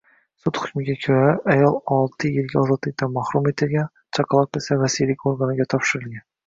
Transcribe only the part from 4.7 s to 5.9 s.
vasiylik organlariga